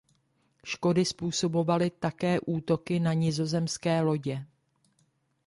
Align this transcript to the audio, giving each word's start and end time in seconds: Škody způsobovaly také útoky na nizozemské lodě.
Škody 0.65 1.05
způsobovaly 1.05 1.89
také 1.89 2.39
útoky 2.39 2.99
na 2.99 3.13
nizozemské 3.13 4.01
lodě. 4.01 4.45